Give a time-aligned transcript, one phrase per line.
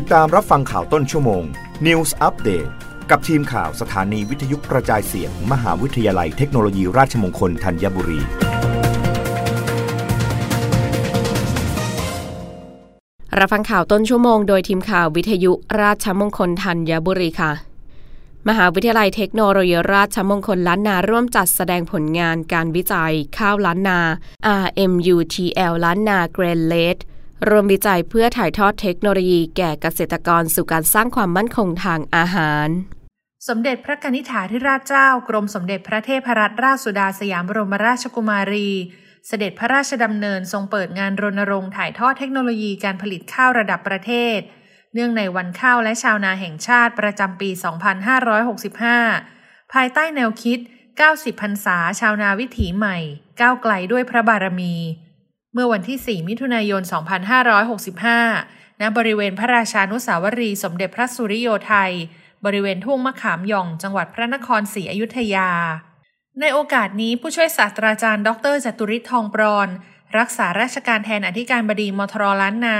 [0.00, 1.44] ติดตามรับฟังข่าวต้นชั่วโมง
[1.86, 2.70] News Update
[3.10, 8.20] กับทีมข่าวสถานีวิทยุกระจายเสียง มหาวิทยาลัยเทคโนโลยีราชมงคลธัญบุรี
[13.38, 17.52] รับฟังข่าวต้นชั่วโมงโดยทีมข่าววิทยุราชมงคลธัญบุรีค่ะ
[18.48, 23.98] มหาวิทยาลัยเทคโนโลยีราชมงคลล้านนาร่วมจัดแสดงผลงานการวิจัย ข้าวล้านนา
[24.64, 26.98] RMUTL ล้านนาเกรนเลด
[27.50, 32.68] รวมวิจัยเพื่อถ่ายทอดเทคโนโลยีแก่เกษตรกรสู่การสร้างความมั่นคงทางอาหาร
[33.48, 38.70] สมเด็จพระนิษฐาธิราชเจ้ากรมสมเด็จพระเทพรัตนราชสุดาสยามบรมราชกุมารี
[39.26, 44.38] เสด็จพระราชดำเนินทรงเปิดงานรณรงค์ถ่ายทอดเทคโนโลยีการผลิตข้าวระดับประเทศ
[44.94, 47.50] เนื่องในวันข้าวและชาวนาแห่งชาติประจำปี
[49.16, 50.58] 2565 ภายใต้แนวคิด
[51.00, 52.98] 90พรรษาชาวนาวิถีใหม่
[53.40, 54.74] ก้าวไกลด้วยพระบารมี
[55.56, 56.82] เมื่อวันที่ 4 มิถุนายน
[58.16, 61.92] 2565 ณ บริเวณพระราชานุสาวรีสมเด็จพระสุริโยไทย
[62.44, 65.50] บริเวณทุ่งมะขามหย่อง จังหวัดพระนครศรีอยุธยา
[66.40, 69.68] ในโอกาสนี้ผู้ช่วยศาสตราจารย์ ดรจตุริศทองปรอน
[70.18, 72.78] รักษาราชการแทนอธิการบดีมทรล้านนา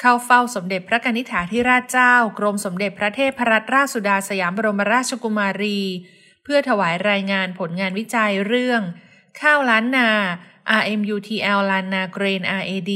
[0.00, 5.80] เข้าเฝ้าสมเด็จพระนิษฐาธิราชเจ้า กรมสมเด็จพระเทพรัตนราชสุดาสยามบรมราชกุมารี
[6.44, 8.82] เพื่อถวายรายงานผลงานวิจัยเรื่อง
[9.40, 10.10] ข้าวล้านนา
[10.80, 12.92] RMUTL ลานนาเกรน RAD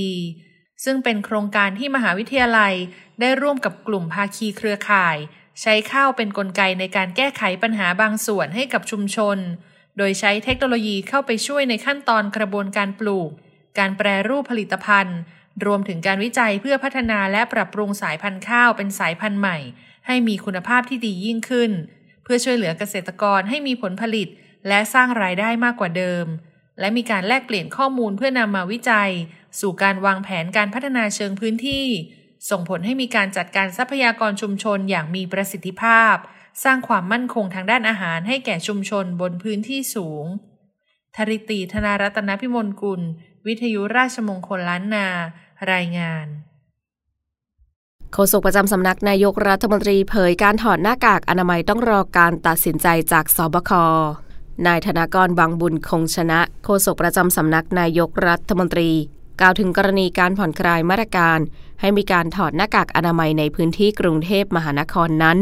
[0.84, 2.74] ซึ่งเป็นโครงการที่มหาวิทยาลัย
[3.20, 5.16] ได้ร่วมกับกลุ่มภาคีเครือข่าย
[5.60, 9.38] ใช้ข้าวเป็นนกลไกในการแก้ไขปัญหาบางส่วนให้กับชุมชน
[9.98, 13.30] โดยใช้เทคโนโลยีเข้าไปช่วยในขั้นตอนกระบวนการปลูก
[13.78, 15.18] การแปรรูปผลิตภัณฑ์
[15.66, 19.58] รวมถึงการวิจัยเพื่อพัฒนาและปรับปรุงสายพันธุ์ข้าวเป็นสายพันธุ์ใหม่
[20.06, 21.70] ให้มีคุณภาพที่ดียิ่งขึ้น
[22.24, 24.28] เพื่อช่วยเหลือเกษตรกรให้มีผลผลิต
[24.68, 26.26] และสร้างรายได้มากกว่าเดิม
[26.80, 29.10] และมีการแลกเปลี่ยนข้อมูลเพื่อนำมาวิจัย
[29.60, 31.86] สู่การวางแผนการพัฒนาเชิงพื้นที่
[32.50, 36.16] ส่งผลให้มีการจัดการทรัพยากรชุมชนอย่างมีประสิทธิภาพ
[36.64, 40.24] สร้างความมั่นคงทางด้านอาหารให้แก่ชุมชนบนพื้นที่สูง
[41.16, 43.02] ธริตีธนารัตนพิมลกุล
[43.46, 45.06] วิทยุราชมงคลล้านนา
[45.72, 46.26] รายงาน
[48.12, 53.72] โฆษกประจำสำนักนายกรัฐมนตรีเผยการถอดหน้ากากอนามัยต้องรอการตัดสินใจจากสบค
[54.66, 58.90] นายธนากรบางบุญคงชนะโฆษกประจำสำนักนายกรัฐมนตรี
[59.40, 61.38] กล่าวถึงกรณีการผ่อนคลายมาตรการ
[61.80, 65.38] ให้มีการถอดหน้ากากอนามัยในพื้นที่กรุงเทพมหานครนั้น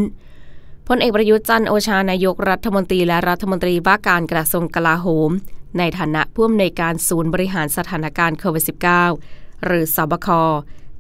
[0.88, 5.30] พลเอกประยุทธ์จันโอชานายกรัฐมนตรีและรัฐมนตรีว่าการกระทรวงกลาโหม
[5.78, 8.64] ในฐานะผู้อำนวยการศูนย์บริหารสถานการณ์โควิด
[9.14, 10.28] -19 หรือสบค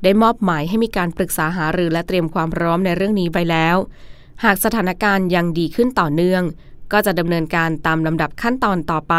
[0.02, 3.76] ได้มอบหมายให้มีการปรึกษาหารือและเตรียมความพร้อมในเรื่องนี้ไว้แล้ว
[4.44, 6.42] หากสถานการณ์ยังดีขึ้นต่อเนื่อง
[6.94, 9.16] ก็จะดำเนินการตามลำดับขั้นตอนต่อไป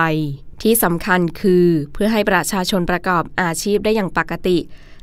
[0.62, 4.58] ที่สำคัญคือเพื่อให้ประชาชนประกอบอาชีพได้อย่างปกติ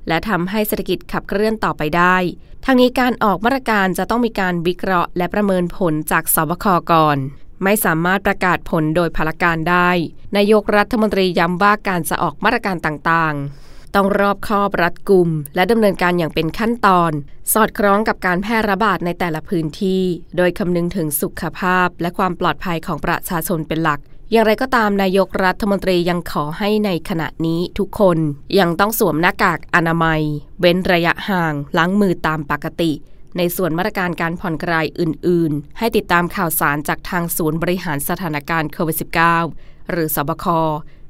[0.08, 2.16] และทำให้เศรษฐกิจขับเคลื่อนต่อไปได้
[2.64, 7.16] ทางนี้การออกมาตรการจะต้องมีการวิเคราะห์ และประเมินผลจากสบคก่อน
[7.64, 9.90] ไม่สามารถประกาศผลโดยพลการได้
[10.36, 17.12] นายกรัฐมนตรีย้ำว่าการจะออกมาตรการต่างๆ ต้องรอบคอบรัดกุม และดำเนินการอย่างเป็นขั้นตอน
[17.52, 20.02] สอดคล้องกับการแพร่ระบาดในแต่ละพื้นที่
[20.36, 24.00] โดยคำนึงถึงสุขภาพ และความปลอดภัยของประชาชนเป็นหลัก
[24.32, 28.18] อย่างไรก็ตามนายกรัฐมนตรียังขอให้ในขณะนี้ทุกคน
[28.58, 30.22] ยังต้องสวมหน้ากากอนามัย
[30.60, 32.92] เว้นระยะห่างล้างมือตามปกติ
[33.36, 38.96] ในส่วนมาตรการการผ่อนคลายอื่น ๆ ให้ติดตามข่าวสารจากทางศูนย์บริหารสถานการณ์โควิด
[39.40, 40.46] -19 หรือสบค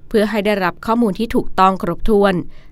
[0.08, 2.34] เพื่อให้ได้รับข้อมูลที่ถูกต้องครบถ้วน